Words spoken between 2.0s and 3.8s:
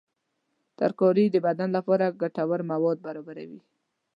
ګټور مواد برابروي.